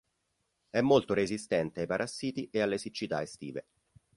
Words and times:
È 0.71 0.81
molto 0.81 1.13
resistente 1.13 1.81
ai 1.81 1.85
parassiti 1.85 2.49
e 2.51 2.59
alle 2.61 2.79
siccità 2.79 3.21
estive. 3.21 3.67